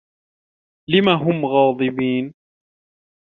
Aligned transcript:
لم 0.89 1.09
هم 1.09 1.45
غاضبين؟ 1.45 2.33